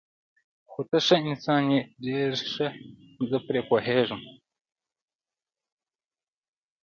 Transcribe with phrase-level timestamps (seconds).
[0.69, 2.67] خو ته ښه انسان یې، ډېر ښه،
[3.29, 4.21] زه پرې پوهېږم.